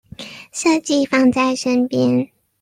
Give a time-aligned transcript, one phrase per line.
[0.51, 2.31] 設計放在身邊